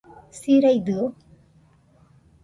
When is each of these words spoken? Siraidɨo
Siraidɨo 0.39 1.01